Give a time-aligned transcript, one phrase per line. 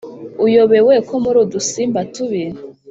[0.45, 2.43] uyobewe ko muri udusimba tubi,